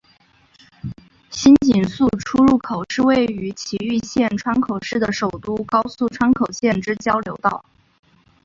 [1.29, 7.63] 新井宿出入口是位于崎玉县川口市的首都高速川口线之交流道。